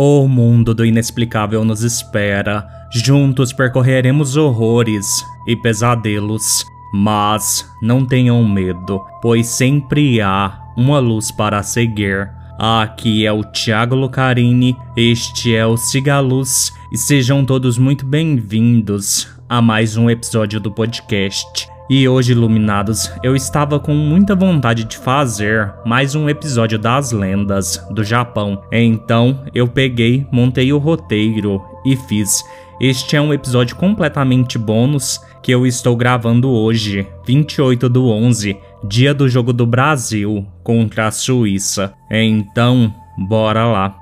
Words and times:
O 0.00 0.28
mundo 0.28 0.72
do 0.72 0.86
inexplicável 0.86 1.64
nos 1.64 1.82
espera. 1.82 2.64
Juntos 2.88 3.52
percorreremos 3.52 4.36
horrores 4.36 5.24
e 5.44 5.56
pesadelos. 5.56 6.64
Mas 6.94 7.68
não 7.82 8.06
tenham 8.06 8.46
medo, 8.48 9.04
pois 9.20 9.48
sempre 9.48 10.20
há 10.20 10.56
uma 10.76 11.00
luz 11.00 11.32
para 11.32 11.64
seguir. 11.64 12.30
Aqui 12.56 13.26
é 13.26 13.32
o 13.32 13.42
Thiago 13.42 13.96
Lucarini, 13.96 14.76
este 14.96 15.56
é 15.56 15.66
o 15.66 15.76
Cigaluz 15.76 16.72
e 16.92 16.96
sejam 16.96 17.44
todos 17.44 17.76
muito 17.76 18.06
bem-vindos 18.06 19.28
a 19.48 19.60
mais 19.60 19.96
um 19.96 20.08
episódio 20.08 20.60
do 20.60 20.70
podcast. 20.70 21.68
E 21.90 22.06
hoje, 22.06 22.32
iluminados, 22.32 23.10
eu 23.22 23.34
estava 23.34 23.80
com 23.80 23.94
muita 23.94 24.36
vontade 24.36 24.84
de 24.84 24.98
fazer 24.98 25.72
mais 25.86 26.14
um 26.14 26.28
episódio 26.28 26.78
das 26.78 27.12
lendas 27.12 27.82
do 27.90 28.04
Japão. 28.04 28.62
Então, 28.70 29.42
eu 29.54 29.66
peguei, 29.66 30.26
montei 30.30 30.70
o 30.70 30.76
roteiro 30.76 31.62
e 31.86 31.96
fiz. 31.96 32.44
Este 32.78 33.16
é 33.16 33.20
um 33.22 33.32
episódio 33.32 33.74
completamente 33.74 34.58
bônus 34.58 35.18
que 35.42 35.50
eu 35.50 35.66
estou 35.66 35.96
gravando 35.96 36.50
hoje, 36.50 37.06
28 37.26 37.88
do 37.88 38.10
11, 38.10 38.54
dia 38.84 39.14
do 39.14 39.26
jogo 39.26 39.54
do 39.54 39.66
Brasil 39.66 40.46
contra 40.62 41.06
a 41.06 41.10
Suíça. 41.10 41.94
Então, 42.10 42.94
bora 43.16 43.64
lá. 43.64 43.96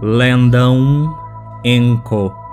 Lenda 0.00 0.70
1 0.70 1.12
Enko 1.64 2.43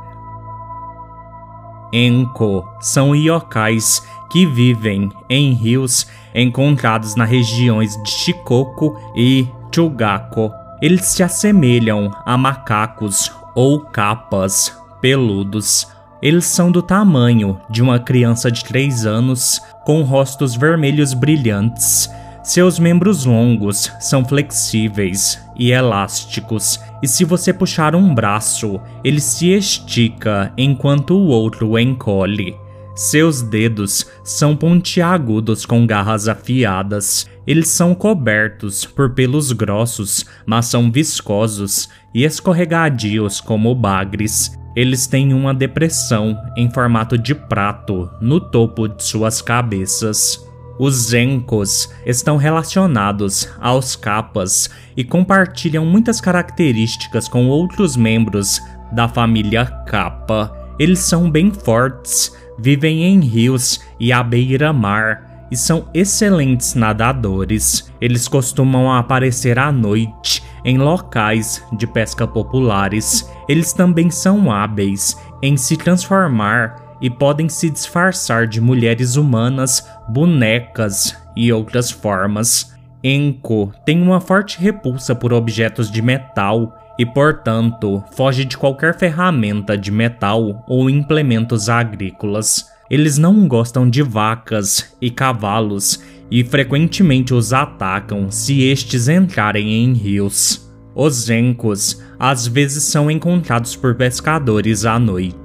Enko 1.92 2.68
são 2.80 3.16
yokais 3.16 4.02
que 4.30 4.46
vivem 4.46 5.12
em 5.30 5.54
rios 5.54 6.08
encontrados 6.34 7.16
nas 7.16 7.30
regiões 7.30 8.02
de 8.04 8.10
Shikoku 8.10 8.98
e 9.16 9.48
Chugako. 9.74 10.52
Eles 10.82 11.06
se 11.06 11.22
assemelham 11.22 12.12
a 12.26 12.38
macacos 12.38 13.32
ou 13.54 13.82
capas 13.82 14.76
peludos. 15.02 15.88
Eles 16.22 16.46
são 16.46 16.72
do 16.72 16.82
tamanho 16.82 17.60
de 17.70 17.82
uma 17.82 18.00
criança 18.00 18.52
de 18.52 18.64
3 18.64 19.06
anos, 19.06 19.60
com 19.86 20.04
rostos 20.04 20.56
vermelhos 20.56 21.14
brilhantes 21.14 22.10
seus 22.52 22.80
membros 22.80 23.24
longos 23.24 23.90
são 23.98 24.26
flexíveis 24.26 25.40
e 25.58 25.72
elásticos, 25.72 26.78
e 27.02 27.08
se 27.08 27.24
você 27.24 27.54
puxar 27.54 27.96
um 27.96 28.14
braço, 28.14 28.78
ele 29.06 29.22
se 29.22 29.52
estica 29.52 30.52
enquanto 30.58 31.12
o 31.12 31.28
outro 31.28 31.80
encolhe. 31.80 32.54
Seus 32.94 33.42
dedos 33.42 34.06
são 34.22 34.54
pontiagudos 34.54 35.66
com 35.66 35.88
garras 35.88 36.28
afiadas. 36.28 37.26
Eles 37.48 37.70
são 37.70 37.96
cobertos 37.96 38.84
por 38.84 39.12
pelos 39.12 39.54
grossos, 39.54 40.26
mas 40.46 40.66
são 40.66 40.92
viscosos 40.92 41.88
e 42.14 42.26
escorregadios 42.26 43.40
como 43.40 43.74
bagres. 43.74 44.60
Eles 44.76 45.08
têm 45.08 45.34
uma 45.34 45.54
depressão 45.54 46.38
em 46.58 46.70
formato 46.70 47.18
de 47.18 47.34
prato 47.34 48.10
no 48.20 48.42
topo 48.42 48.90
de 48.90 49.02
suas 49.06 49.42
cabeças. 49.42 50.51
Os 50.84 50.96
Zenkos 50.96 51.94
estão 52.08 52.38
relacionados 52.38 53.48
aos 53.62 53.96
Kappas 53.96 54.68
e 54.98 55.04
compartilham 55.04 55.86
muitas 55.86 56.20
características 56.20 57.28
com 57.28 57.48
outros 57.50 57.96
membros 57.96 58.60
da 58.92 59.08
família 59.08 59.64
Kappa. 59.86 60.52
Eles 60.80 60.98
são 60.98 61.30
bem 61.30 61.52
fortes, 61.52 62.36
vivem 62.58 63.04
em 63.04 63.20
rios 63.20 63.80
e 64.00 64.12
à 64.12 64.24
beira-mar 64.24 65.46
e 65.52 65.56
são 65.56 65.88
excelentes 65.94 66.74
nadadores. 66.74 67.94
Eles 68.02 68.28
costumam 68.28 68.92
aparecer 68.92 69.60
à 69.60 69.72
noite 69.72 70.42
em 70.66 70.80
locais 70.80 71.64
de 71.74 71.86
pesca 71.86 72.26
populares. 72.26 73.30
Eles 73.48 73.72
também 73.72 74.10
são 74.10 74.52
hábeis 74.52 75.16
em 75.44 75.56
se 75.58 75.78
transformar 75.78 76.81
e 77.02 77.10
podem 77.10 77.50
se 77.50 77.70
disfarçar 77.70 78.48
de 78.48 78.62
mulheres 78.62 79.16
humanas, 79.16 79.88
bonecas 80.08 81.16
e 81.36 81.52
outras 81.52 81.90
formas. 81.90 82.72
Enko 83.04 83.74
tem 83.84 84.02
uma 84.02 84.22
forte 84.22 84.60
repulsa 84.60 85.16
por 85.16 85.34
objetos 85.34 85.90
de 85.90 86.02
metal 86.02 86.78
e, 87.00 87.06
portanto, 87.06 88.04
foge 88.12 88.46
de 88.46 88.58
qualquer 88.58 88.98
ferramenta 88.98 89.76
de 89.76 89.92
metal 89.92 90.64
ou 90.68 90.90
implementos 90.90 91.68
agrícolas. 91.68 92.70
Eles 92.90 93.18
não 93.18 93.48
gostam 93.48 93.90
de 93.90 94.04
vacas 94.04 94.96
e 95.02 95.10
cavalos 95.10 96.04
e 96.30 96.44
frequentemente 96.44 97.34
os 97.34 97.54
atacam 97.54 98.30
se 98.30 98.64
estes 98.64 99.08
entrarem 99.08 99.84
em 99.84 99.94
rios. 99.94 100.72
Os 100.94 101.30
Enkos 101.30 102.02
às 102.20 102.46
vezes 102.46 102.84
são 102.84 103.10
encontrados 103.10 103.76
por 103.76 103.96
pescadores 103.96 104.86
à 104.86 105.00
noite. 105.00 105.41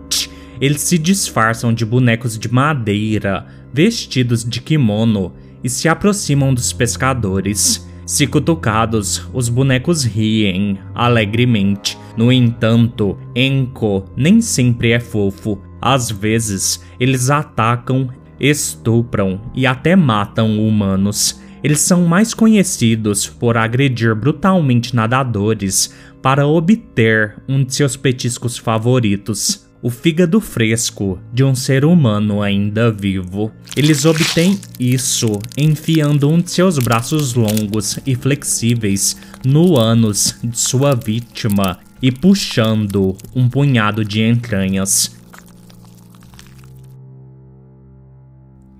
Eles 0.60 0.80
se 0.82 0.98
disfarçam 0.98 1.72
de 1.72 1.84
bonecos 1.84 2.38
de 2.38 2.52
madeira, 2.52 3.46
vestidos 3.72 4.44
de 4.44 4.60
kimono, 4.60 5.32
e 5.62 5.68
se 5.68 5.88
aproximam 5.88 6.54
dos 6.54 6.72
pescadores. 6.72 7.86
Se 8.06 8.26
cutucados, 8.26 9.28
os 9.32 9.48
bonecos 9.48 10.04
riem 10.04 10.78
alegremente. 10.94 11.98
No 12.16 12.30
entanto, 12.30 13.18
Enko 13.34 14.04
nem 14.16 14.40
sempre 14.40 14.92
é 14.92 15.00
fofo. 15.00 15.60
Às 15.82 16.10
vezes, 16.10 16.82
eles 17.00 17.30
atacam, 17.30 18.08
estupram 18.38 19.40
e 19.54 19.66
até 19.66 19.96
matam 19.96 20.60
humanos. 20.66 21.40
Eles 21.64 21.80
são 21.80 22.06
mais 22.06 22.32
conhecidos 22.32 23.26
por 23.26 23.56
agredir 23.56 24.14
brutalmente 24.14 24.94
nadadores 24.94 25.92
para 26.22 26.46
obter 26.46 27.42
um 27.48 27.64
de 27.64 27.74
seus 27.74 27.96
petiscos 27.96 28.56
favoritos 28.56 29.65
o 29.82 29.90
fígado 29.90 30.40
fresco 30.40 31.18
de 31.32 31.44
um 31.44 31.54
ser 31.54 31.84
humano 31.84 32.42
ainda 32.42 32.90
vivo. 32.90 33.52
Eles 33.76 34.04
obtêm 34.04 34.58
isso 34.78 35.38
enfiando 35.56 36.28
um 36.30 36.40
de 36.40 36.50
seus 36.50 36.78
braços 36.78 37.34
longos 37.34 37.98
e 38.06 38.14
flexíveis 38.14 39.16
no 39.44 39.78
ânus 39.78 40.38
de 40.42 40.58
sua 40.58 40.94
vítima 40.94 41.78
e 42.00 42.10
puxando 42.10 43.16
um 43.34 43.48
punhado 43.48 44.04
de 44.04 44.22
entranhas. 44.22 45.14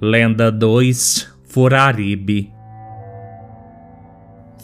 Lenda 0.00 0.52
2 0.52 1.28
Furaribe 1.48 2.52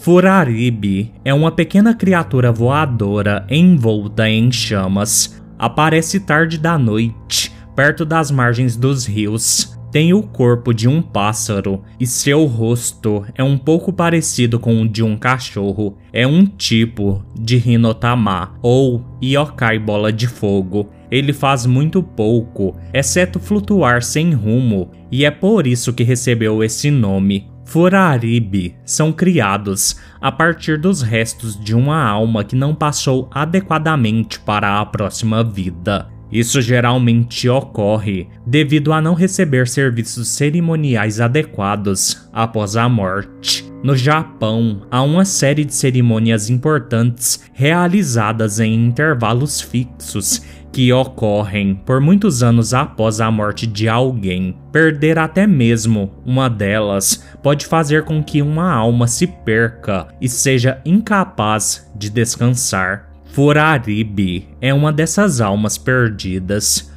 Furaribe 0.01 1.13
é 1.25 1.33
uma 1.33 1.53
pequena 1.53 1.95
criatura 1.95 2.51
voadora 2.51 3.47
envolta 3.49 4.29
em 4.29 4.51
chamas 4.51 5.42
aparece 5.63 6.19
tarde 6.19 6.59
da 6.59 6.77
noite, 6.77 7.53
perto 7.77 8.05
das 8.05 8.33
margens 8.33 8.77
dos 8.77 9.07
rios. 9.07 9.79
Tem 9.93 10.13
o 10.13 10.21
corpo 10.21 10.75
de 10.75 10.89
um 10.89 11.01
pássaro 11.01 11.83
e 12.01 12.07
seu 12.07 12.47
rosto 12.47 13.25
é 13.33 13.45
um 13.45 13.57
pouco 13.57 13.93
parecido 13.93 14.59
com 14.59 14.83
o 14.83 14.89
de 14.89 15.05
um 15.05 15.17
cachorro. 15.17 15.97
É 16.13 16.27
um 16.27 16.45
tipo 16.47 17.25
de 17.33 17.59
Hinotama 17.59 18.55
ou 18.61 19.05
Yokai 19.23 19.79
Bola 19.79 20.13
de 20.13 20.27
Fogo. 20.27 20.89
Ele 21.09 21.33
faz 21.33 21.65
muito 21.65 22.03
pouco, 22.03 22.75
exceto 22.93 23.39
flutuar 23.39 24.03
sem 24.03 24.33
rumo, 24.33 24.91
e 25.13 25.25
é 25.25 25.31
por 25.31 25.67
isso 25.67 25.93
que 25.93 26.03
recebeu 26.03 26.65
esse 26.65 26.91
nome. 26.91 27.52
Furaribe 27.65 28.77
são 28.85 29.13
criados 29.13 29.97
a 30.21 30.31
partir 30.31 30.79
dos 30.79 31.03
restos 31.03 31.59
de 31.59 31.75
uma 31.75 32.03
alma 32.03 32.45
que 32.45 32.57
não 32.57 32.75
passou 32.75 33.29
adequadamente 33.33 34.39
para 34.41 34.81
a 34.81 34.87
próxima 34.87 35.43
vida. 35.43 36.09
Isso 36.33 36.63
geralmente 36.63 37.47
ocorre 37.47 38.27
devido 38.47 38.93
a 38.93 39.03
não 39.03 39.13
receber 39.13 39.69
serviços 39.69 40.29
cerimoniais 40.29 41.21
adequados 41.21 42.27
após 42.33 42.75
a 42.75 42.89
morte. 42.89 43.71
No 43.83 43.95
Japão, 43.95 44.83
há 44.91 45.03
uma 45.03 45.27
série 45.27 45.65
de 45.65 45.75
cerimônias 45.75 46.49
importantes 46.49 47.45
realizadas 47.53 48.61
em 48.61 48.75
intervalos 48.75 49.61
fixos 49.61 50.41
que 50.73 50.93
ocorrem 50.93 51.75
por 51.75 52.01
muitos 52.01 52.43
anos 52.43 52.73
após 52.73 53.21
a 53.21 53.31
morte 53.31 53.67
de 53.67 53.89
alguém. 53.89 54.57
Perder 54.73 55.19
até 55.19 55.47
mesmo 55.47 56.11
uma 56.25 56.49
delas 56.49 57.25
pode 57.43 57.67
fazer 57.67 58.05
com 58.05 58.25
que 58.25 58.41
uma 58.41 58.73
alma 58.73 59.07
se 59.07 59.27
perca 59.27 60.09
e 60.21 60.29
seja 60.29 60.81
incapaz 60.85 61.91
de 61.95 62.09
descansar. 62.09 63.11
Furaribe 63.27 64.49
é 64.61 64.73
uma 64.73 64.93
dessas 64.93 65.41
almas 65.41 65.77
perdidas. 65.77 66.91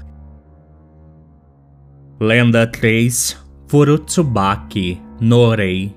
Lenda 2.20 2.66
3 2.66 3.38
Furutsubaki 3.68 5.02
Norei 5.20 5.94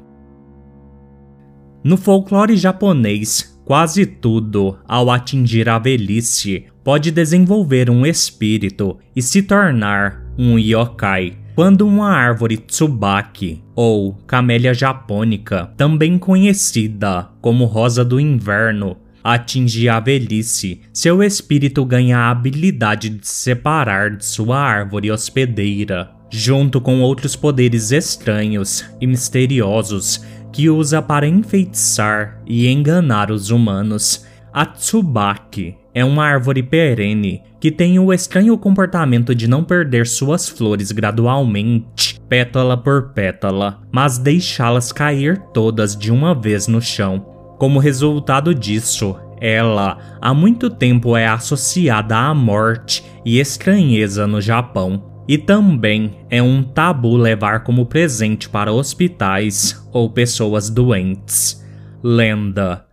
No 1.84 1.96
folclore 1.96 2.56
japonês, 2.56 3.60
quase 3.64 4.04
tudo, 4.06 4.78
ao 4.86 5.10
atingir 5.10 5.68
a 5.68 5.78
velhice, 5.78 6.66
pode 6.88 7.10
desenvolver 7.10 7.90
um 7.90 8.06
espírito 8.06 8.96
e 9.14 9.20
se 9.20 9.42
tornar 9.42 10.24
um 10.38 10.58
yokai. 10.58 11.36
Quando 11.54 11.86
uma 11.86 12.08
árvore 12.08 12.56
tsubaki, 12.56 13.62
ou 13.74 14.14
camélia 14.26 14.72
japônica, 14.72 15.70
também 15.76 16.18
conhecida 16.18 17.28
como 17.42 17.66
rosa 17.66 18.02
do 18.02 18.18
inverno, 18.18 18.96
atingir 19.22 19.90
a 19.90 20.00
velhice, 20.00 20.80
seu 20.90 21.22
espírito 21.22 21.84
ganha 21.84 22.20
a 22.20 22.30
habilidade 22.30 23.10
de 23.10 23.28
se 23.28 23.34
separar 23.34 24.16
de 24.16 24.24
sua 24.24 24.58
árvore 24.58 25.10
hospedeira, 25.10 26.10
junto 26.30 26.80
com 26.80 27.02
outros 27.02 27.36
poderes 27.36 27.92
estranhos 27.92 28.82
e 28.98 29.06
misteriosos 29.06 30.24
que 30.50 30.70
usa 30.70 31.02
para 31.02 31.28
enfeitiçar 31.28 32.40
e 32.46 32.66
enganar 32.66 33.30
os 33.30 33.50
humanos. 33.50 34.26
A 34.50 34.64
Tsubaki 34.64 35.76
é 35.98 36.04
uma 36.04 36.24
árvore 36.24 36.62
perene 36.62 37.42
que 37.60 37.72
tem 37.72 37.98
o 37.98 38.12
estranho 38.12 38.56
comportamento 38.56 39.34
de 39.34 39.48
não 39.48 39.64
perder 39.64 40.06
suas 40.06 40.48
flores 40.48 40.92
gradualmente, 40.92 42.20
pétala 42.28 42.76
por 42.76 43.12
pétala, 43.12 43.80
mas 43.90 44.16
deixá-las 44.16 44.92
cair 44.92 45.38
todas 45.52 45.96
de 45.96 46.12
uma 46.12 46.36
vez 46.36 46.68
no 46.68 46.80
chão. 46.80 47.18
Como 47.58 47.80
resultado 47.80 48.54
disso, 48.54 49.16
ela 49.40 49.98
há 50.20 50.32
muito 50.32 50.70
tempo 50.70 51.16
é 51.16 51.26
associada 51.26 52.16
à 52.16 52.32
morte 52.32 53.04
e 53.24 53.40
estranheza 53.40 54.24
no 54.24 54.40
Japão. 54.40 55.02
E 55.26 55.36
também 55.36 56.12
é 56.30 56.40
um 56.40 56.62
tabu 56.62 57.16
levar 57.16 57.64
como 57.64 57.84
presente 57.86 58.48
para 58.48 58.72
hospitais 58.72 59.84
ou 59.92 60.08
pessoas 60.08 60.70
doentes. 60.70 61.60
Lenda 62.04 62.87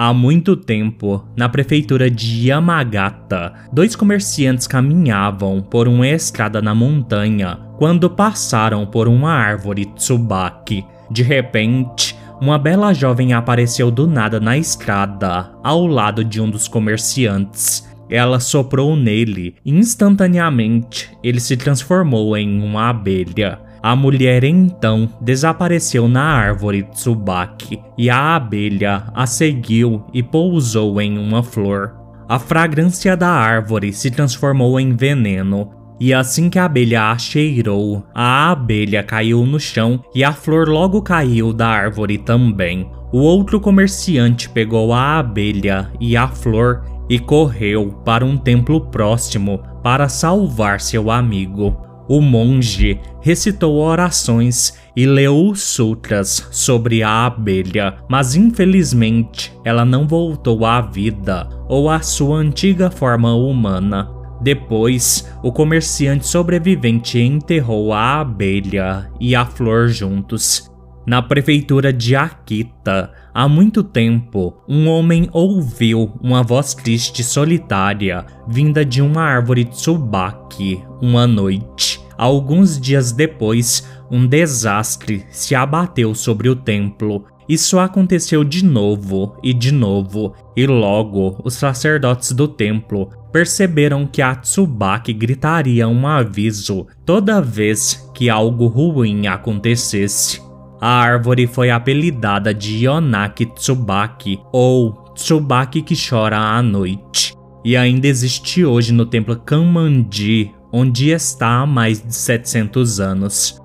Há 0.00 0.14
muito 0.14 0.54
tempo, 0.54 1.24
na 1.36 1.48
prefeitura 1.48 2.08
de 2.08 2.46
Yamagata, 2.46 3.52
dois 3.72 3.96
comerciantes 3.96 4.64
caminhavam 4.64 5.60
por 5.60 5.88
uma 5.88 6.06
estrada 6.06 6.62
na 6.62 6.72
montanha 6.72 7.58
quando 7.78 8.08
passaram 8.08 8.86
por 8.86 9.08
uma 9.08 9.32
árvore 9.32 9.86
tsubaki. 9.96 10.84
De 11.10 11.24
repente, 11.24 12.16
uma 12.40 12.56
bela 12.56 12.92
jovem 12.92 13.32
apareceu 13.32 13.90
do 13.90 14.06
nada 14.06 14.38
na 14.38 14.56
estrada, 14.56 15.50
ao 15.64 15.84
lado 15.84 16.22
de 16.22 16.40
um 16.40 16.48
dos 16.48 16.68
comerciantes. 16.68 17.84
Ela 18.08 18.38
soprou 18.38 18.94
nele 18.94 19.56
e 19.64 19.72
instantaneamente 19.76 21.10
ele 21.24 21.40
se 21.40 21.56
transformou 21.56 22.36
em 22.36 22.62
uma 22.62 22.90
abelha. 22.90 23.58
A 23.88 23.96
mulher 23.96 24.44
então 24.44 25.08
desapareceu 25.18 26.08
na 26.08 26.22
árvore 26.22 26.82
Tsubaki 26.92 27.80
e 27.96 28.10
a 28.10 28.36
abelha 28.36 29.04
a 29.14 29.26
seguiu 29.26 30.04
e 30.12 30.22
pousou 30.22 31.00
em 31.00 31.16
uma 31.16 31.42
flor. 31.42 31.94
A 32.28 32.38
fragrância 32.38 33.16
da 33.16 33.30
árvore 33.30 33.94
se 33.94 34.10
transformou 34.10 34.78
em 34.78 34.94
veneno, 34.94 35.70
e 35.98 36.12
assim 36.12 36.50
que 36.50 36.58
a 36.58 36.66
abelha 36.66 37.10
a 37.10 37.16
cheirou, 37.16 38.04
a 38.14 38.50
abelha 38.50 39.02
caiu 39.02 39.46
no 39.46 39.58
chão 39.58 40.04
e 40.14 40.22
a 40.22 40.34
flor 40.34 40.68
logo 40.68 41.00
caiu 41.00 41.50
da 41.54 41.68
árvore 41.68 42.18
também. 42.18 42.90
O 43.10 43.20
outro 43.20 43.58
comerciante 43.58 44.50
pegou 44.50 44.92
a 44.92 45.18
abelha 45.18 45.90
e 45.98 46.14
a 46.14 46.28
flor 46.28 46.84
e 47.08 47.18
correu 47.18 48.02
para 48.04 48.22
um 48.22 48.36
templo 48.36 48.82
próximo 48.82 49.62
para 49.82 50.10
salvar 50.10 50.78
seu 50.78 51.10
amigo. 51.10 51.87
O 52.08 52.22
monge 52.22 52.98
recitou 53.20 53.76
orações 53.76 54.78
e 54.96 55.04
leu 55.04 55.54
sutras 55.54 56.48
sobre 56.50 57.02
a 57.02 57.26
abelha, 57.26 57.98
mas 58.08 58.34
infelizmente 58.34 59.52
ela 59.64 59.84
não 59.84 60.08
voltou 60.08 60.64
à 60.64 60.80
vida 60.80 61.48
ou 61.68 61.90
à 61.90 62.00
sua 62.00 62.38
antiga 62.38 62.90
forma 62.90 63.34
humana. 63.34 64.10
Depois, 64.40 65.30
o 65.42 65.52
comerciante 65.52 66.26
sobrevivente 66.26 67.18
enterrou 67.18 67.92
a 67.92 68.20
abelha 68.20 69.10
e 69.20 69.34
a 69.34 69.44
flor 69.44 69.88
juntos. 69.88 70.70
Na 71.06 71.22
prefeitura 71.22 71.92
de 71.92 72.14
Akita, 72.14 73.10
há 73.38 73.46
muito 73.46 73.84
tempo, 73.84 74.52
um 74.68 74.88
homem 74.88 75.28
ouviu 75.32 76.12
uma 76.20 76.42
voz 76.42 76.74
triste 76.74 77.20
e 77.20 77.24
solitária 77.24 78.26
vinda 78.48 78.84
de 78.84 79.00
uma 79.00 79.22
árvore 79.22 79.64
tsubaki 79.64 80.82
uma 81.00 81.24
noite. 81.24 82.00
Alguns 82.18 82.80
dias 82.80 83.12
depois, 83.12 83.86
um 84.10 84.26
desastre 84.26 85.24
se 85.30 85.54
abateu 85.54 86.16
sobre 86.16 86.48
o 86.48 86.56
templo. 86.56 87.26
Isso 87.48 87.78
aconteceu 87.78 88.42
de 88.42 88.64
novo 88.64 89.38
e 89.40 89.54
de 89.54 89.70
novo, 89.70 90.34
e 90.56 90.66
logo 90.66 91.40
os 91.44 91.54
sacerdotes 91.54 92.32
do 92.32 92.48
templo 92.48 93.08
perceberam 93.30 94.04
que 94.04 94.20
a 94.20 94.34
Tsubaki 94.34 95.12
gritaria 95.12 95.86
um 95.86 96.08
aviso 96.08 96.88
toda 97.06 97.40
vez 97.40 98.10
que 98.12 98.28
algo 98.28 98.66
ruim 98.66 99.28
acontecesse. 99.28 100.47
A 100.80 100.88
árvore 100.88 101.46
foi 101.46 101.70
apelidada 101.70 102.54
de 102.54 102.84
Yonaki 102.84 103.46
Tsubaki, 103.46 104.40
ou 104.52 104.92
Tsubaki 105.14 105.82
que 105.82 105.94
chora 105.96 106.38
à 106.38 106.62
noite, 106.62 107.34
e 107.64 107.76
ainda 107.76 108.06
existe 108.06 108.64
hoje 108.64 108.92
no 108.92 109.04
templo 109.04 109.36
Kanmanji, 109.36 110.54
onde 110.72 111.10
está 111.10 111.60
há 111.60 111.66
mais 111.66 112.00
de 112.00 112.14
700 112.14 113.00
anos. 113.00 113.60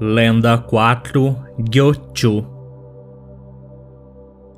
Lenda 0.00 0.58
4 0.58 1.36
Gyochu 1.70 2.56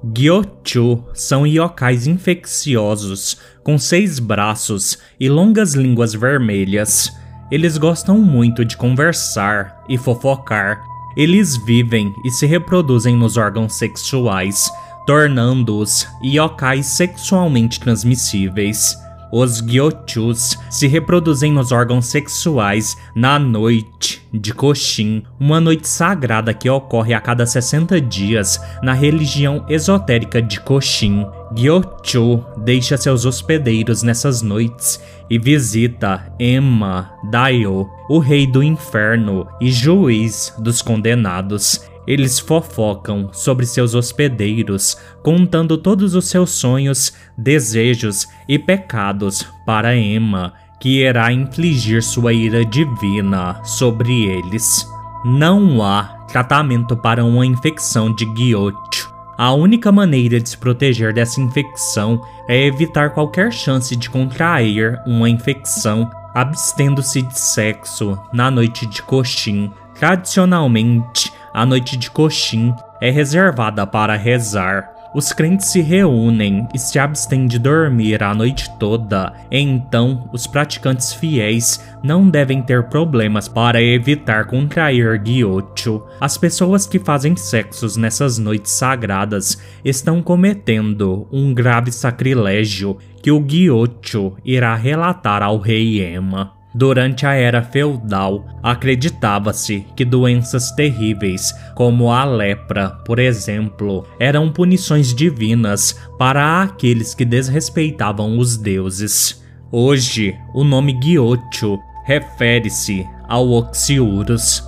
Gyochu 0.05 1.05
são 1.13 1.47
yokais 1.47 2.07
infecciosos 2.07 3.39
com 3.65 3.77
seis 3.77 4.19
braços 4.19 4.99
e 5.19 5.29
longas 5.29 5.75
línguas 5.75 6.15
vermelhas. 6.15 7.13
Eles 7.51 7.79
gostam 7.79 8.19
muito 8.19 8.65
de 8.65 8.77
conversar 8.77 9.83
e 9.89 9.97
fofocar. 9.97 10.85
Eles 11.17 11.57
vivem 11.57 12.15
e 12.25 12.31
se 12.31 12.45
reproduzem 12.45 13.17
nos 13.17 13.39
órgãos 13.39 13.75
sexuais, 13.75 14.71
tornando-os 15.07 16.07
yokais 16.23 16.87
sexualmente 16.87 17.81
transmissíveis. 17.81 18.95
Os 19.31 19.61
Gyochus 19.61 20.59
se 20.71 20.87
reproduzem 20.87 21.53
nos 21.53 21.71
órgãos 21.71 22.07
sexuais 22.07 22.97
na 23.15 23.39
noite 23.39 24.27
de 24.33 24.53
Koshin, 24.53 25.23
uma 25.39 25.61
noite 25.61 25.89
sagrada 25.89 26.53
que 26.53 26.69
ocorre 26.69 27.15
a 27.15 27.21
cada 27.21 27.47
60 27.47 28.01
dias 28.01 28.61
na 28.83 28.93
religião 28.93 29.65
esotérica 29.69 30.41
de 30.41 30.61
Koshin. 30.61 31.27
Gyochu 31.55 32.45
deixa 32.59 32.97
seus 32.97 33.25
hospedeiros 33.25 34.03
nessas 34.03 34.43
noites 34.43 35.01
e 35.31 35.39
visita 35.39 36.33
Emma 36.39 37.11
Daio, 37.31 37.89
o 38.09 38.19
rei 38.19 38.47
do 38.47 38.63
inferno 38.63 39.47
e 39.61 39.71
juiz 39.71 40.55
dos 40.59 40.83
condenados. 40.83 41.83
Eles 42.09 42.39
fofocam 42.39 43.29
sobre 43.35 43.67
seus 43.67 43.95
hospedeiros, 43.95 44.97
contando 45.23 45.77
todos 45.77 46.15
os 46.15 46.25
seus 46.25 46.53
sonhos, 46.53 47.13
desejos 47.37 48.27
e 48.49 48.59
pecados 48.59 49.47
para 49.67 49.95
Emma, 49.95 50.55
que 50.81 51.03
irá 51.05 51.31
infligir 51.31 52.03
sua 52.03 52.33
ira 52.33 52.65
divina 52.65 53.63
sobre 53.63 54.25
eles. 54.25 54.91
Não 55.23 55.83
há 55.83 56.25
tratamento 56.33 56.97
para 56.97 57.23
uma 57.23 57.45
infecção 57.45 58.15
de 58.15 58.25
Gyotcho. 58.25 59.13
A 59.37 59.53
única 59.53 59.93
maneira 59.93 60.41
de 60.41 60.49
se 60.49 60.57
proteger 60.57 61.13
dessa 61.13 61.43
infecção 61.43 62.23
é 62.49 62.65
evitar 62.65 63.11
qualquer 63.11 63.53
chance 63.53 63.95
de 63.95 64.09
contrair 64.09 64.99
uma 65.07 65.29
infecção 65.29 66.11
abstendo-se 66.35 67.21
de 67.21 67.39
sexo 67.39 68.19
na 68.33 68.51
noite 68.51 68.87
de 68.87 69.03
Koshin. 69.03 69.71
Tradicionalmente, 69.95 71.33
a 71.53 71.65
noite 71.65 71.97
de 71.97 72.11
Coxim 72.11 72.75
é 73.01 73.11
reservada 73.11 73.87
para 73.87 74.17
rezar. 74.17 74.99
Os 75.15 75.33
crentes 75.33 75.69
se 75.69 75.81
reúnem 75.81 76.69
e 76.75 76.79
se 76.79 76.99
abstêm 76.99 77.47
de 77.47 77.59
dormir 77.59 78.23
a 78.23 78.35
noite 78.35 78.71
toda, 78.79 79.33
então 79.51 80.29
os 80.33 80.47
praticantes 80.47 81.15
fiéis 81.15 81.83
não 82.03 82.29
devem 82.29 82.61
ter 82.61 82.85
problemas 82.85 83.49
para 83.49 83.83
evitar 83.83 84.45
contrair 84.47 85.19
guiocho. 85.19 86.03
As 86.21 86.37
pessoas 86.37 86.87
que 86.87 86.99
fazem 86.99 87.35
sexos 87.37 87.97
nessas 87.97 88.39
noites 88.39 88.73
sagradas 88.73 89.59
estão 89.83 90.23
cometendo 90.23 91.27
um 91.33 91.55
grave 91.55 91.91
sacrilégio 91.91 92.99
que 93.23 93.31
o 93.31 93.41
guiocho 93.41 94.35
irá 94.45 94.75
relatar 94.75 95.43
ao 95.43 95.59
rei 95.59 96.05
Emma. 96.05 96.58
Durante 96.75 97.27
a 97.27 97.33
era 97.33 97.63
feudal, 97.63 98.45
acreditava-se 98.63 99.87
que 99.97 100.05
doenças 100.05 100.71
terríveis, 100.73 101.55
como 101.75 102.13
a 102.13 102.25
lepra, 102.25 102.91
por 103.07 103.19
exemplo, 103.19 104.07
eram 104.21 104.53
punições 104.53 105.15
divinas 105.15 105.99
para 106.19 106.63
aqueles 106.63 107.15
que 107.15 107.25
desrespeitavam 107.25 108.39
os 108.39 108.57
deuses. 108.59 109.43
Hoje, 109.73 110.37
o 110.55 110.63
nome 110.63 110.93
Gyocho 111.01 111.79
refere-se 112.05 113.07
ao 113.27 113.51
Oxiurus. 113.51 114.63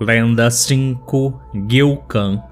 Lenda 0.00 0.50
5 0.50 1.40
Gyukan 1.68 2.42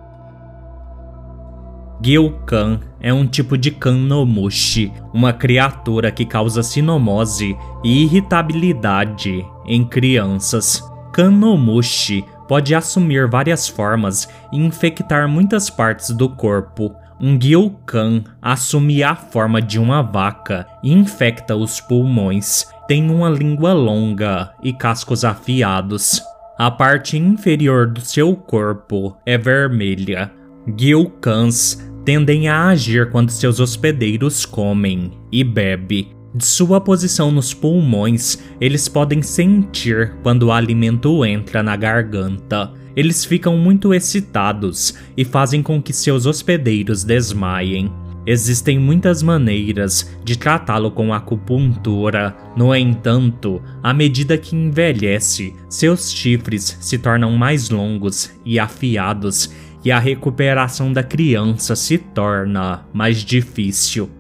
Gyukan 2.05 2.81
é 3.01 3.15
um 3.15 3.27
tipo 3.27 3.57
de 3.57 3.71
Kannomushi, 3.71 4.93
uma 5.15 5.33
criatura 5.33 6.11
que 6.11 6.27
causa 6.27 6.63
sinomose 6.63 7.57
e 7.83 8.03
irritabilidade 8.03 9.43
em 9.67 9.83
crianças. 9.87 10.83
Kannomushi 11.15 12.23
pode 12.47 12.75
assumir 12.75 13.27
várias 13.27 13.67
formas 13.67 14.29
e 14.53 14.59
infectar 14.59 15.27
muitas 15.27 15.71
partes 15.71 16.11
do 16.11 16.29
corpo. 16.29 16.95
Um 17.19 17.39
Gyukan 17.39 18.23
assume 18.43 19.03
a 19.03 19.17
forma 19.17 19.63
de 19.63 19.79
uma 19.79 20.03
vaca 20.03 20.67
e 20.83 20.93
infecta 20.93 21.57
os 21.57 21.81
pulmões. 21.81 22.67
Tem 22.87 23.11
uma 23.11 23.31
língua 23.31 23.73
longa 23.73 24.53
e 24.63 24.75
cascos 24.75 25.25
afiados. 25.25 26.21
A 26.59 26.71
parte 26.71 27.17
inferior 27.17 27.87
do 27.87 28.03
seu 28.03 28.37
corpo 28.37 29.17
é 29.25 29.39
vermelha. 29.39 30.31
Gyukans 30.67 31.94
tendem 32.05 32.49
a 32.49 32.69
agir 32.69 33.11
quando 33.11 33.31
seus 33.31 33.61
hospedeiros 33.61 34.45
comem 34.45 35.13
e 35.33 35.43
bebem. 35.43 36.09
De 36.35 36.45
sua 36.45 36.81
posição 36.81 37.31
nos 37.31 37.55
pulmões, 37.55 38.39
eles 38.61 38.89
podem 38.89 39.23
sentir 39.23 40.15
quando 40.23 40.45
o 40.45 40.53
alimento 40.53 41.25
entra 41.25 41.63
na 41.63 41.77
garganta. 41.77 42.73
Eles 42.97 43.25
ficam 43.25 43.57
muito 43.57 43.95
excitados 43.95 44.95
e 45.17 45.25
fazem 45.25 45.63
com 45.63 45.81
que 45.81 45.93
seus 45.93 46.27
hospedeiros 46.27 47.05
desmaiem. 47.05 47.91
Existem 48.27 48.79
muitas 48.79 49.23
maneiras 49.23 50.11
de 50.25 50.39
tratá-lo 50.39 50.91
com 50.91 51.13
acupuntura. 51.13 52.35
No 52.57 52.75
entanto, 52.75 53.61
à 53.83 53.93
medida 53.93 54.39
que 54.39 54.57
envelhece, 54.57 55.55
seus 55.69 56.11
chifres 56.11 56.79
se 56.81 56.97
tornam 56.97 57.33
mais 57.33 57.69
longos 57.69 58.31
e 58.45 58.59
afiados, 58.59 59.51
e 59.85 59.93
a 59.93 59.99
recuperação 59.99 60.93
da 60.93 61.03
criança 61.03 61.77
se 61.77 61.99
torna 61.99 62.87
mais 62.93 63.19
difícil. 63.19 64.11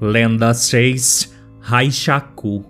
Lenda 0.00 0.54
6 0.54 1.34
Raishaku 1.60 2.64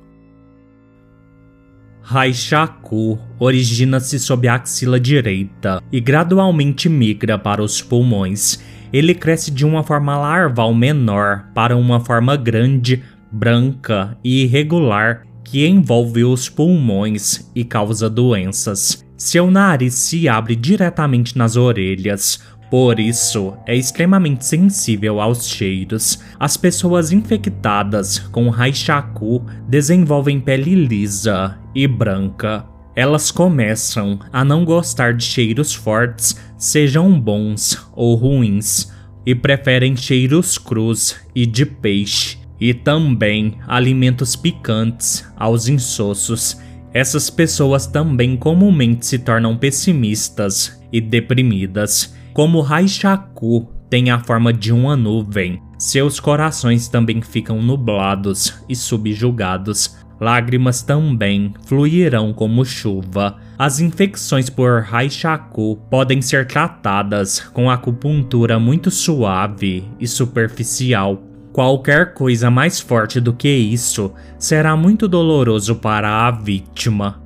Raishaku 2.00 3.18
origina-se 3.38 4.20
sob 4.20 4.46
a 4.46 4.54
axila 4.54 4.98
direita 4.98 5.82
e 5.90 6.00
gradualmente 6.00 6.88
migra 6.88 7.36
para 7.36 7.60
os 7.60 7.82
pulmões. 7.82 8.62
Ele 8.92 9.12
cresce 9.12 9.50
de 9.50 9.66
uma 9.66 9.82
forma 9.82 10.16
larval 10.16 10.72
menor 10.72 11.48
para 11.52 11.76
uma 11.76 11.98
forma 11.98 12.36
grande, 12.36 13.02
branca 13.30 14.16
e 14.22 14.44
irregular 14.44 15.24
que 15.44 15.66
envolve 15.66 16.24
os 16.24 16.48
pulmões 16.48 17.50
e 17.54 17.64
causa 17.64 18.08
doenças. 18.08 19.05
Seu 19.16 19.50
nariz 19.50 19.94
se 19.94 20.28
abre 20.28 20.54
diretamente 20.54 21.38
nas 21.38 21.56
orelhas, 21.56 22.38
por 22.70 22.98
isso, 22.98 23.56
é 23.64 23.76
extremamente 23.76 24.44
sensível 24.44 25.20
aos 25.20 25.48
cheiros. 25.48 26.18
As 26.38 26.56
pessoas 26.56 27.12
infectadas 27.12 28.18
com 28.18 28.48
Raishaku 28.50 29.44
desenvolvem 29.68 30.40
pele 30.40 30.74
lisa 30.74 31.58
e 31.74 31.86
branca. 31.86 32.66
Elas 32.94 33.30
começam 33.30 34.18
a 34.32 34.44
não 34.44 34.64
gostar 34.64 35.14
de 35.14 35.22
cheiros 35.22 35.72
fortes, 35.72 36.36
sejam 36.58 37.20
bons 37.20 37.78
ou 37.94 38.16
ruins, 38.16 38.92
e 39.24 39.34
preferem 39.34 39.96
cheiros 39.96 40.58
crus 40.58 41.16
e 41.34 41.46
de 41.46 41.66
peixe, 41.66 42.38
e 42.60 42.72
também 42.74 43.58
alimentos 43.66 44.34
picantes 44.34 45.24
aos 45.36 45.68
insossos. 45.68 46.56
Essas 46.92 47.28
pessoas 47.28 47.86
também 47.86 48.36
comumente 48.36 49.06
se 49.06 49.18
tornam 49.18 49.56
pessimistas 49.56 50.80
e 50.92 51.00
deprimidas 51.00 52.14
como 52.32 52.60
Raishaku 52.60 53.72
tem 53.88 54.10
a 54.10 54.18
forma 54.18 54.52
de 54.52 54.72
uma 54.72 54.96
nuvem, 54.96 55.62
seus 55.78 56.20
corações 56.20 56.88
também 56.88 57.22
ficam 57.22 57.62
nublados 57.62 58.54
e 58.68 58.74
subjugados. 58.74 59.96
Lágrimas 60.18 60.82
também 60.82 61.52
fluirão 61.66 62.32
como 62.32 62.64
chuva. 62.64 63.36
As 63.58 63.80
infecções 63.80 64.48
por 64.48 64.82
Raishaku 64.82 65.76
podem 65.90 66.22
ser 66.22 66.46
tratadas 66.46 67.40
com 67.40 67.70
acupuntura 67.70 68.58
muito 68.58 68.90
suave 68.90 69.84
e 70.00 70.06
superficial. 70.06 71.22
Qualquer 71.56 72.12
coisa 72.12 72.50
mais 72.50 72.78
forte 72.78 73.18
do 73.18 73.32
que 73.32 73.48
isso 73.48 74.12
será 74.38 74.76
muito 74.76 75.08
doloroso 75.08 75.76
para 75.76 76.26
a 76.26 76.30
vítima. 76.30 77.22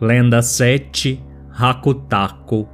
Lenda 0.00 0.40
7 0.40 1.20
Hakutaku 1.50 2.68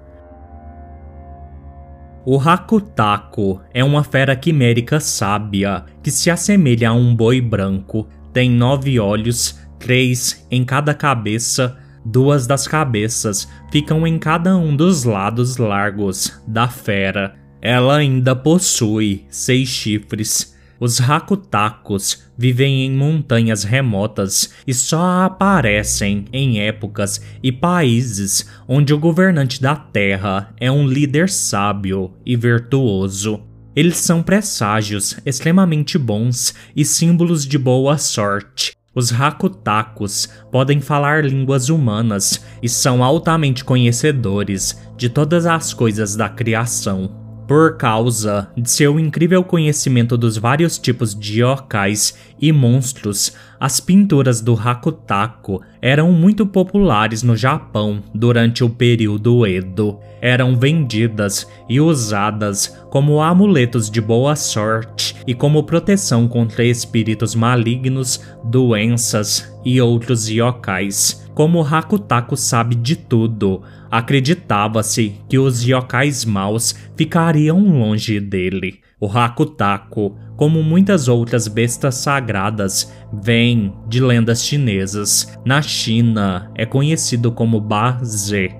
o 2.26 2.38
Hakutaku 2.38 3.60
é 3.72 3.82
uma 3.82 4.04
fera 4.04 4.36
quimérica 4.36 5.00
sábia 5.00 5.86
que 6.02 6.10
se 6.10 6.30
assemelha 6.30 6.90
a 6.90 6.92
um 6.92 7.16
boi 7.16 7.40
branco. 7.40 8.06
Tem 8.32 8.48
nove 8.48 9.00
olhos, 9.00 9.58
três 9.78 10.46
em 10.48 10.62
cada 10.62 10.94
cabeça. 10.94 11.76
Duas 12.04 12.46
das 12.46 12.68
cabeças 12.68 13.48
ficam 13.72 14.06
em 14.06 14.18
cada 14.18 14.56
um 14.56 14.76
dos 14.76 15.02
lados 15.02 15.56
largos 15.56 16.40
da 16.46 16.68
fera. 16.68 17.41
Ela 17.62 17.96
ainda 17.96 18.36
possui 18.36 19.24
seis 19.30 19.68
chifres 19.68 20.52
os 20.82 20.98
Rakutakus 20.98 22.24
vivem 22.36 22.84
em 22.84 22.90
montanhas 22.90 23.62
remotas 23.62 24.52
e 24.66 24.74
só 24.74 25.22
aparecem 25.22 26.24
em 26.32 26.58
épocas 26.60 27.22
e 27.40 27.52
países 27.52 28.48
onde 28.66 28.92
o 28.92 28.98
governante 28.98 29.62
da 29.62 29.76
Terra 29.76 30.52
é 30.58 30.72
um 30.72 30.84
líder 30.84 31.28
sábio 31.28 32.14
e 32.26 32.34
virtuoso. 32.34 33.44
Eles 33.76 33.98
são 33.98 34.24
presságios 34.24 35.16
extremamente 35.24 35.96
bons 35.96 36.52
e 36.74 36.84
símbolos 36.84 37.46
de 37.46 37.58
boa 37.58 37.96
sorte. 37.96 38.72
Os 38.92 39.10
Rakutakus 39.10 40.28
podem 40.50 40.80
falar 40.80 41.24
línguas 41.24 41.68
humanas 41.68 42.44
e 42.60 42.68
são 42.68 43.04
altamente 43.04 43.64
conhecedores 43.64 44.76
de 44.96 45.08
todas 45.08 45.46
as 45.46 45.72
coisas 45.72 46.16
da 46.16 46.28
criação. 46.28 47.21
Por 47.52 47.76
causa 47.76 48.48
de 48.56 48.70
seu 48.70 48.98
incrível 48.98 49.44
conhecimento 49.44 50.16
dos 50.16 50.38
vários 50.38 50.78
tipos 50.78 51.14
de 51.14 51.42
yokais 51.42 52.16
e 52.40 52.50
monstros, 52.50 53.34
as 53.60 53.78
pinturas 53.78 54.40
do 54.40 54.54
Hakutaku 54.54 55.60
eram 55.82 56.10
muito 56.12 56.46
populares 56.46 57.22
no 57.22 57.36
Japão 57.36 58.02
durante 58.14 58.64
o 58.64 58.70
período 58.70 59.46
Edo. 59.46 59.98
Eram 60.22 60.56
vendidas 60.56 61.46
e 61.68 61.78
usadas 61.78 62.74
como 62.88 63.20
amuletos 63.20 63.90
de 63.90 64.00
boa 64.00 64.34
sorte 64.34 65.14
e 65.26 65.34
como 65.34 65.62
proteção 65.64 66.26
contra 66.26 66.64
espíritos 66.64 67.34
malignos, 67.34 68.18
doenças 68.42 69.54
e 69.62 69.78
outros 69.78 70.26
yokais. 70.26 71.21
Como 71.34 71.62
Hakutaku 71.62 72.36
sabe 72.36 72.74
de 72.74 72.94
tudo, 72.94 73.62
acreditava-se 73.90 75.14
que 75.28 75.38
os 75.38 75.62
yokais 75.62 76.24
maus 76.24 76.74
ficariam 76.94 77.58
longe 77.58 78.20
dele. 78.20 78.80
O 79.00 79.06
Hakutaku, 79.06 80.14
como 80.36 80.62
muitas 80.62 81.08
outras 81.08 81.48
bestas 81.48 81.94
sagradas, 81.96 82.92
vem 83.12 83.72
de 83.88 84.00
lendas 84.00 84.44
chinesas. 84.44 85.38
Na 85.44 85.62
China, 85.62 86.50
é 86.54 86.66
conhecido 86.66 87.32
como 87.32 87.60
Ba-Ze. 87.60 88.54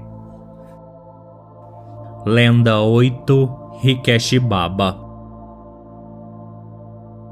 Lenda 2.24 2.80
8 2.80 3.50
Hikeshi 3.84 4.38
Baba 4.38 5.01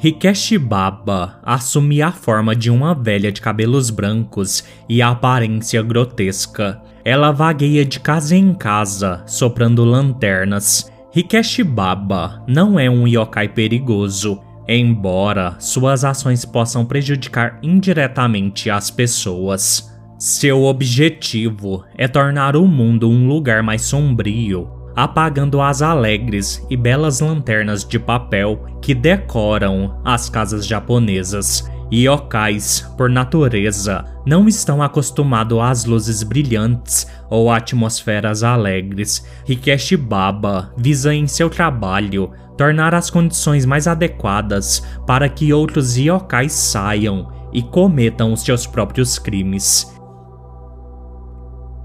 Hikeshi 0.03 0.57
Baba 0.57 1.39
assumia 1.43 2.07
a 2.07 2.13
forma 2.13 2.57
de 2.57 2.71
uma 2.71 2.95
velha 2.95 3.31
de 3.31 3.39
cabelos 3.39 3.91
brancos 3.91 4.65
e 4.89 5.03
a 5.03 5.11
aparência 5.11 5.83
grotesca. 5.83 6.81
Ela 7.05 7.31
vagueia 7.33 7.85
de 7.85 8.01
casa 8.01 8.35
em 8.35 8.55
casa, 8.55 9.23
soprando 9.27 9.85
lanternas. 9.85 10.91
Hikeshi 11.15 11.63
Baba 11.63 12.43
não 12.49 12.81
é 12.81 12.89
um 12.89 13.07
yokai 13.07 13.49
perigoso, 13.49 14.41
embora 14.67 15.57
suas 15.59 16.03
ações 16.03 16.47
possam 16.47 16.83
prejudicar 16.87 17.59
indiretamente 17.63 18.71
as 18.71 18.91
pessoas. 18.91 19.95
Seu 20.19 20.63
objetivo 20.65 21.85
é 21.95 22.09
tornar 22.09 22.57
o 22.57 22.67
mundo 22.67 23.07
um 23.07 23.29
lugar 23.29 23.63
mais 23.63 23.83
sombrio 23.83 24.80
apagando 24.95 25.61
as 25.61 25.83
alegres 25.83 26.65
e 26.69 26.77
belas 26.77 27.21
lanternas 27.21 27.85
de 27.85 27.99
papel 27.99 28.65
que 28.81 28.95
decoram 28.95 30.01
as 30.05 30.29
casas 30.29 30.67
japonesas. 30.67 31.69
Yokais, 31.93 32.89
por 32.97 33.11
natureza, 33.11 34.05
não 34.25 34.47
estão 34.47 34.81
acostumados 34.81 35.59
às 35.59 35.85
luzes 35.85 36.23
brilhantes 36.23 37.07
ou 37.29 37.51
atmosferas 37.51 38.45
alegres. 38.45 39.27
Hikeshi 39.49 39.97
Baba 39.97 40.73
visa 40.77 41.13
em 41.13 41.27
seu 41.27 41.51
trabalho 41.51 42.31
tornar 42.57 42.95
as 42.95 43.11
condições 43.11 43.67
mais 43.67 43.89
adequadas 43.89 44.87
para 45.07 45.29
que 45.29 45.53
outros 45.53 45.97
yokais 45.97 46.53
saiam 46.53 47.33
e 47.53 47.63
cometam 47.63 48.33
os 48.33 48.43
seus 48.43 48.67
próprios 48.67 49.19
crimes. 49.19 49.93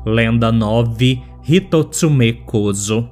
Lenda 0.06 0.52
9 0.52 1.24
Hitotsume 1.48 2.34
Kozo. 2.34 3.08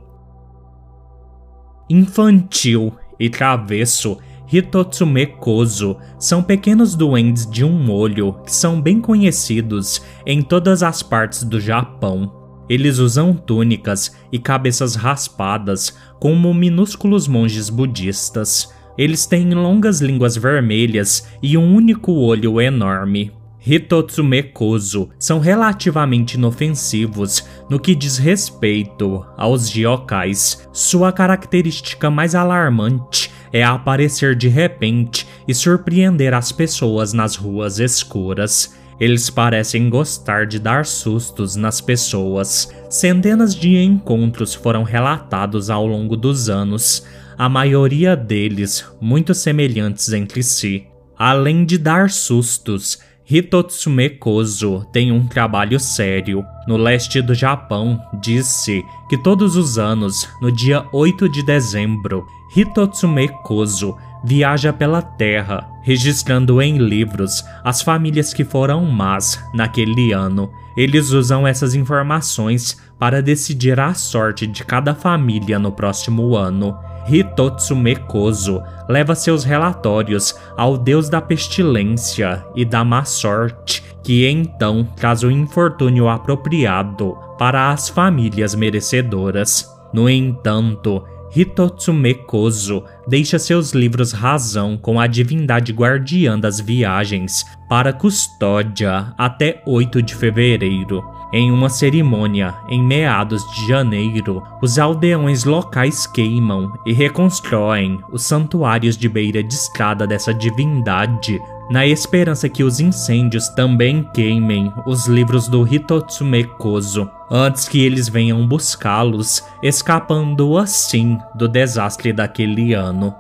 Infantil 1.88 2.92
e 3.20 3.30
travesso, 3.30 4.18
Hitotsume 4.52 5.28
Kozo 5.28 5.98
são 6.18 6.42
pequenos 6.42 6.96
duendes 6.96 7.48
de 7.48 7.64
um 7.64 7.92
olho 7.92 8.34
que 8.44 8.52
são 8.52 8.82
bem 8.82 9.00
conhecidos 9.00 10.02
em 10.26 10.42
todas 10.42 10.82
as 10.82 11.04
partes 11.04 11.44
do 11.44 11.62
Japão. 11.62 12.34
Eles 12.68 12.98
usam 12.98 13.36
túnicas 13.36 14.16
e 14.32 14.40
cabeças 14.40 14.96
raspadas 14.96 15.96
como 16.20 16.52
minúsculos 16.56 17.28
monges 17.28 17.70
budistas. 17.70 18.74
Eles 18.98 19.28
têm 19.28 19.54
longas 19.54 20.02
línguas 20.02 20.36
vermelhas 20.36 21.28
e 21.40 21.56
um 21.56 21.76
único 21.76 22.12
olho 22.14 22.60
enorme. 22.60 23.32
Hitotsume 23.66 24.44
Kozo 24.44 25.10
são 25.18 25.40
relativamente 25.40 26.34
inofensivos 26.34 27.46
no 27.70 27.80
que 27.80 27.96
diz 27.96 28.18
respeito 28.18 29.26
aos 29.38 29.74
yokais. 29.74 30.68
Sua 30.74 31.14
característica 31.14 32.10
mais 32.10 32.36
alarmante 32.36 33.32
é 33.54 33.64
aparecer 33.64 34.36
de 34.36 34.50
repente 34.50 35.26
e 35.48 35.54
surpreender 35.54 36.34
as 36.34 36.52
pessoas 36.52 37.14
nas 37.14 37.38
ruas 37.38 37.80
escuras. 37.80 38.76
Eles 39.00 39.30
parecem 39.30 39.90
gostar 39.90 40.46
de 40.46 40.60
dar 40.60 40.86
sustos 40.86 41.56
nas 41.56 41.80
pessoas. 41.80 42.70
Centenas 42.90 43.56
de 43.56 43.78
encontros 43.78 44.54
foram 44.54 44.84
relatados 44.84 45.70
ao 45.70 45.88
longo 45.88 46.18
dos 46.18 46.50
anos, 46.50 47.06
a 47.38 47.48
maioria 47.48 48.16
deles 48.16 48.86
muito 49.00 49.34
semelhantes 49.34 50.12
entre 50.12 50.44
si. 50.44 50.86
Além 51.18 51.64
de 51.64 51.78
dar 51.78 52.10
sustos, 52.10 53.00
Hitotsume 53.30 54.10
Kozo 54.10 54.86
tem 54.92 55.10
um 55.10 55.26
trabalho 55.26 55.80
sério. 55.80 56.44
No 56.68 56.76
leste 56.76 57.22
do 57.22 57.34
Japão, 57.34 57.98
disse 58.22 58.84
que 59.08 59.18
todos 59.18 59.56
os 59.56 59.78
anos, 59.78 60.28
no 60.42 60.52
dia 60.52 60.86
8 60.92 61.30
de 61.30 61.42
dezembro, 61.42 62.28
Hitotsume 62.54 63.30
Kozo 63.44 63.96
viaja 64.26 64.74
pela 64.74 65.02
terra, 65.02 65.70
registrando 65.84 66.62
em 66.62 66.78
livros 66.78 67.44
as 67.64 67.82
famílias 67.82 68.34
que 68.34 68.44
foram 68.44 68.86
más 68.86 69.42
naquele 69.54 70.12
ano. 70.12 70.52
Eles 70.76 71.12
usam 71.12 71.48
essas 71.48 71.76
informações 71.76 72.78
para 73.00 73.22
decidir 73.22 73.80
a 73.80 73.94
sorte 73.94 74.46
de 74.46 74.66
cada 74.66 74.94
família 74.94 75.58
no 75.58 75.72
próximo 75.72 76.36
ano. 76.36 76.78
Hitotsume 77.08 77.96
Kozo 77.96 78.62
leva 78.88 79.16
seus 79.16 79.44
relatórios 79.44 80.36
ao 80.58 80.78
deus 80.78 81.10
da 81.10 81.22
pestilência 81.22 82.46
e 82.56 82.64
da 82.64 82.84
má 82.84 83.04
sorte, 83.04 83.84
que 84.04 84.28
então 84.28 84.88
traz 84.96 85.24
o 85.24 85.32
infortúnio 85.32 86.08
apropriado 86.08 87.18
para 87.38 87.72
as 87.72 87.90
famílias 87.90 88.56
merecedoras. 88.56 89.70
No 89.94 90.10
entanto, 90.10 91.04
Hitotsume 91.36 92.14
Kozo 92.14 92.84
deixa 93.08 93.40
seus 93.40 93.72
livros 93.72 94.12
razão 94.12 94.78
com 94.78 95.00
a 95.00 95.08
divindade 95.08 95.74
guardiã 95.74 96.40
das 96.40 96.60
viagens 96.60 97.44
para 97.68 97.92
custódia 97.92 99.14
até 99.18 99.62
8 99.66 100.02
de 100.02 100.14
fevereiro. 100.14 101.04
Em 101.36 101.52
uma 101.52 101.68
cerimônia 101.68 102.54
em 102.70 102.80
meados 102.80 103.44
de 103.50 103.68
janeiro, 103.68 104.44
os 104.62 104.78
aldeões 104.78 105.46
locais 105.46 106.06
queimam 106.06 106.72
e 106.86 106.94
reconstroem 106.94 108.00
os 108.12 108.24
santuários 108.24 108.96
de 108.96 109.10
beira 109.10 109.44
de 109.44 109.52
estrada 109.52 110.06
dessa 110.06 110.32
divindade 110.32 111.42
na 111.72 111.88
esperança 111.88 112.48
que 112.48 112.64
os 112.64 112.80
incêndios 112.80 113.50
também 113.50 114.08
queimem 114.14 114.72
os 114.86 115.08
livros 115.08 115.48
do 115.48 115.68
Hitotsume 115.68 116.44
Kozo, 116.44 117.10
antes 117.32 117.68
que 117.68 117.84
eles 117.84 118.08
venham 118.08 118.46
buscá-los, 118.48 119.44
escapando 119.64 120.56
assim 120.56 121.18
do 121.34 121.48
desastre 121.48 122.14
daquele 122.14 122.74
ano. 122.76 123.16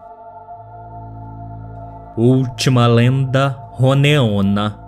Última 2.16 2.86
lenda 2.86 3.58
Roneona 3.72 4.83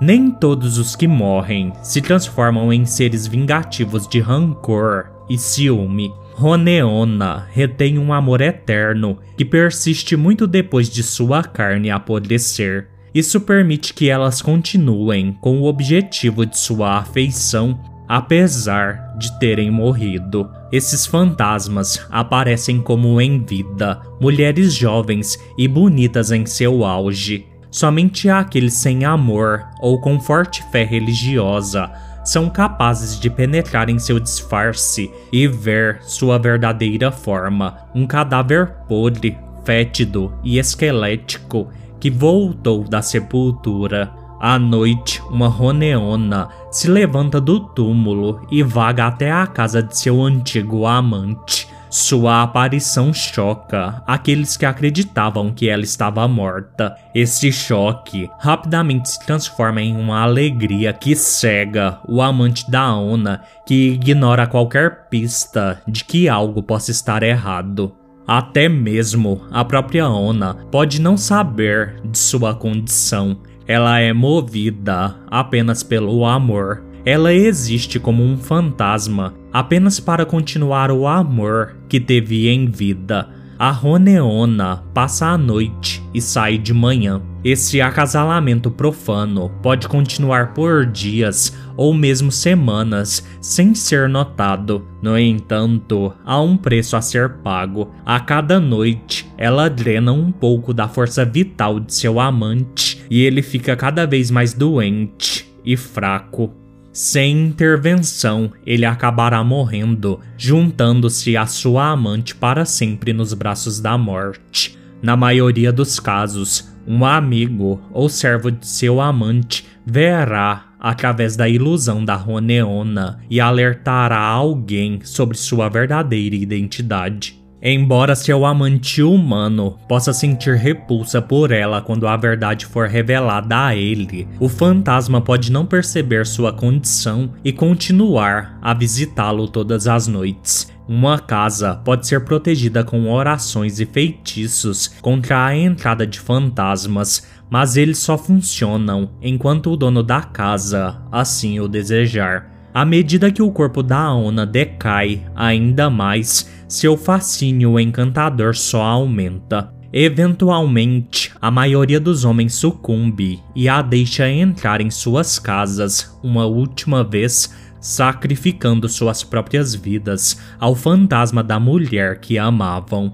Nem 0.00 0.30
todos 0.30 0.76
os 0.76 0.94
que 0.94 1.08
morrem 1.08 1.72
se 1.82 2.02
transformam 2.02 2.72
em 2.72 2.84
seres 2.84 3.26
vingativos 3.26 4.06
de 4.06 4.20
rancor 4.20 5.10
e 5.28 5.38
ciúme. 5.38 6.12
Roneona 6.34 7.46
retém 7.50 7.98
um 7.98 8.12
amor 8.12 8.42
eterno 8.42 9.18
que 9.38 9.44
persiste 9.44 10.14
muito 10.14 10.46
depois 10.46 10.90
de 10.90 11.02
sua 11.02 11.42
carne 11.42 11.90
apodrecer. 11.90 12.88
Isso 13.14 13.40
permite 13.40 13.94
que 13.94 14.10
elas 14.10 14.42
continuem 14.42 15.32
com 15.40 15.62
o 15.62 15.64
objetivo 15.64 16.44
de 16.44 16.58
sua 16.58 16.98
afeição, 16.98 17.80
apesar 18.06 19.16
de 19.18 19.38
terem 19.38 19.70
morrido. 19.70 20.50
Esses 20.70 21.06
fantasmas 21.06 22.06
aparecem 22.10 22.82
como 22.82 23.18
em 23.18 23.42
vida, 23.42 24.02
mulheres 24.20 24.74
jovens 24.74 25.38
e 25.56 25.66
bonitas 25.66 26.30
em 26.30 26.44
seu 26.44 26.84
auge. 26.84 27.46
Somente 27.76 28.30
aqueles 28.30 28.72
sem 28.72 29.04
amor 29.04 29.66
ou 29.78 30.00
com 30.00 30.18
forte 30.18 30.64
fé 30.70 30.82
religiosa 30.82 31.92
são 32.24 32.48
capazes 32.48 33.20
de 33.20 33.28
penetrar 33.28 33.90
em 33.90 33.98
seu 33.98 34.18
disfarce 34.18 35.12
e 35.30 35.46
ver 35.46 35.98
sua 36.00 36.38
verdadeira 36.38 37.12
forma, 37.12 37.76
um 37.94 38.06
cadáver 38.06 38.68
podre, 38.88 39.36
fétido 39.62 40.32
e 40.42 40.58
esquelético 40.58 41.68
que 42.00 42.10
voltou 42.10 42.82
da 42.82 43.02
sepultura. 43.02 44.10
À 44.40 44.58
noite, 44.58 45.20
uma 45.28 45.48
roneona 45.48 46.48
se 46.70 46.88
levanta 46.88 47.38
do 47.38 47.60
túmulo 47.60 48.40
e 48.50 48.62
vaga 48.62 49.06
até 49.06 49.30
a 49.30 49.46
casa 49.46 49.82
de 49.82 49.98
seu 49.98 50.22
antigo 50.22 50.86
amante. 50.86 51.68
Sua 51.88 52.42
aparição 52.42 53.12
choca 53.12 54.02
aqueles 54.06 54.56
que 54.56 54.66
acreditavam 54.66 55.52
que 55.52 55.68
ela 55.68 55.84
estava 55.84 56.26
morta. 56.26 56.96
Esse 57.14 57.52
choque 57.52 58.28
rapidamente 58.38 59.10
se 59.10 59.24
transforma 59.24 59.80
em 59.80 59.96
uma 59.96 60.20
alegria 60.22 60.92
que 60.92 61.14
cega 61.14 62.00
o 62.06 62.20
amante 62.20 62.68
da 62.70 62.94
Ona, 62.94 63.42
que 63.66 63.92
ignora 63.92 64.46
qualquer 64.46 65.08
pista 65.08 65.80
de 65.86 66.04
que 66.04 66.28
algo 66.28 66.62
possa 66.62 66.90
estar 66.90 67.22
errado. 67.22 67.94
Até 68.26 68.68
mesmo 68.68 69.42
a 69.52 69.64
própria 69.64 70.08
Ona 70.08 70.54
pode 70.70 71.00
não 71.00 71.16
saber 71.16 72.00
de 72.04 72.18
sua 72.18 72.54
condição. 72.54 73.38
Ela 73.68 74.00
é 74.00 74.12
movida 74.12 75.16
apenas 75.30 75.82
pelo 75.82 76.24
amor 76.24 76.86
ela 77.06 77.32
existe 77.32 78.00
como 78.00 78.24
um 78.24 78.36
fantasma 78.36 79.32
apenas 79.52 80.00
para 80.00 80.26
continuar 80.26 80.90
o 80.90 81.06
amor 81.06 81.75
que 81.88 82.00
teve 82.00 82.48
em 82.48 82.66
vida. 82.66 83.28
A 83.58 83.70
Roneona 83.70 84.84
passa 84.92 85.28
a 85.28 85.38
noite 85.38 86.02
e 86.12 86.20
sai 86.20 86.58
de 86.58 86.74
manhã. 86.74 87.22
Esse 87.42 87.80
acasalamento 87.80 88.70
profano 88.70 89.50
pode 89.62 89.88
continuar 89.88 90.52
por 90.52 90.84
dias 90.84 91.56
ou 91.74 91.94
mesmo 91.94 92.30
semanas 92.30 93.26
sem 93.40 93.74
ser 93.74 94.10
notado. 94.10 94.86
No 95.00 95.18
entanto, 95.18 96.12
há 96.22 96.38
um 96.38 96.54
preço 96.54 96.96
a 96.96 97.00
ser 97.00 97.30
pago. 97.38 97.90
A 98.04 98.20
cada 98.20 98.60
noite, 98.60 99.26
ela 99.38 99.70
drena 99.70 100.12
um 100.12 100.30
pouco 100.30 100.74
da 100.74 100.86
força 100.86 101.24
vital 101.24 101.80
de 101.80 101.94
seu 101.94 102.20
amante 102.20 103.02
e 103.08 103.22
ele 103.22 103.40
fica 103.40 103.74
cada 103.74 104.06
vez 104.06 104.30
mais 104.30 104.52
doente 104.52 105.50
e 105.64 105.78
fraco. 105.78 106.65
Sem 106.96 107.48
intervenção, 107.48 108.50
ele 108.64 108.86
acabará 108.86 109.44
morrendo, 109.44 110.18
juntando-se 110.38 111.36
à 111.36 111.44
sua 111.44 111.90
amante 111.90 112.34
para 112.34 112.64
sempre 112.64 113.12
nos 113.12 113.34
braços 113.34 113.78
da 113.78 113.98
morte. 113.98 114.78
Na 115.02 115.14
maioria 115.14 115.70
dos 115.70 116.00
casos, 116.00 116.72
um 116.86 117.04
amigo 117.04 117.82
ou 117.92 118.08
servo 118.08 118.50
de 118.50 118.66
seu 118.66 118.98
amante 118.98 119.66
verá 119.84 120.68
através 120.80 121.36
da 121.36 121.46
ilusão 121.46 122.02
da 122.02 122.14
Roneona 122.14 123.20
e 123.28 123.42
alertará 123.42 124.18
alguém 124.18 125.00
sobre 125.04 125.36
sua 125.36 125.68
verdadeira 125.68 126.34
identidade. 126.34 127.38
Embora 127.68 128.14
seu 128.14 128.46
amante 128.46 129.02
humano 129.02 129.76
possa 129.88 130.12
sentir 130.12 130.54
repulsa 130.54 131.20
por 131.20 131.50
ela 131.50 131.82
quando 131.82 132.06
a 132.06 132.16
verdade 132.16 132.64
for 132.64 132.86
revelada 132.86 133.66
a 133.66 133.74
ele, 133.74 134.28
o 134.38 134.48
fantasma 134.48 135.20
pode 135.20 135.50
não 135.50 135.66
perceber 135.66 136.26
sua 136.26 136.52
condição 136.52 137.32
e 137.44 137.52
continuar 137.52 138.56
a 138.62 138.72
visitá-lo 138.72 139.48
todas 139.48 139.88
as 139.88 140.06
noites. 140.06 140.72
Uma 140.86 141.18
casa 141.18 141.74
pode 141.74 142.06
ser 142.06 142.24
protegida 142.24 142.84
com 142.84 143.10
orações 143.10 143.80
e 143.80 143.84
feitiços 143.84 144.86
contra 145.02 145.46
a 145.46 145.56
entrada 145.56 146.06
de 146.06 146.20
fantasmas, 146.20 147.26
mas 147.50 147.76
eles 147.76 147.98
só 147.98 148.16
funcionam 148.16 149.10
enquanto 149.20 149.72
o 149.72 149.76
dono 149.76 150.04
da 150.04 150.22
casa 150.22 151.02
assim 151.10 151.58
o 151.58 151.66
desejar. 151.66 152.55
À 152.76 152.84
medida 152.84 153.32
que 153.32 153.40
o 153.40 153.50
corpo 153.50 153.82
da 153.82 153.96
Aona 153.96 154.44
decai 154.44 155.22
ainda 155.34 155.88
mais, 155.88 156.46
seu 156.68 156.94
fascínio 156.94 157.80
encantador 157.80 158.54
só 158.54 158.82
aumenta. 158.82 159.72
Eventualmente, 159.90 161.32
a 161.40 161.50
maioria 161.50 161.98
dos 161.98 162.26
homens 162.26 162.52
sucumbe 162.52 163.42
e 163.54 163.66
a 163.66 163.80
deixa 163.80 164.28
entrar 164.28 164.82
em 164.82 164.90
suas 164.90 165.38
casas 165.38 166.18
uma 166.22 166.44
última 166.44 167.02
vez, 167.02 167.50
sacrificando 167.80 168.90
suas 168.90 169.24
próprias 169.24 169.74
vidas 169.74 170.38
ao 170.60 170.74
fantasma 170.74 171.42
da 171.42 171.58
mulher 171.58 172.20
que 172.20 172.36
amavam. 172.36 173.10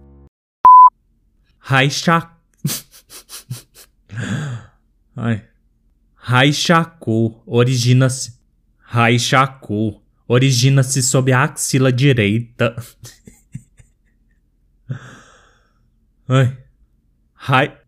Raisha... 1.61 2.30
Ai. 5.17 5.43
Raishaku 6.17 7.43
origina-se... 7.47 8.33
Raishaku 8.93 10.01
origina-se 10.29 11.03
sob 11.03 11.31
a 11.31 11.45
axila 11.45 11.93
direita. 11.93 12.77
Ai. 16.29 16.57
Rai... 17.49 17.80